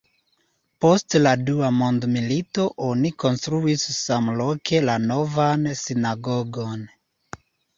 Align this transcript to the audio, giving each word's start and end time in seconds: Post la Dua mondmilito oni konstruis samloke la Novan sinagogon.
Post 0.83 1.15
la 1.25 1.33
Dua 1.49 1.69
mondmilito 1.81 2.65
oni 2.87 3.11
konstruis 3.25 3.85
samloke 3.99 4.83
la 4.89 4.97
Novan 5.05 5.69
sinagogon. 5.87 6.87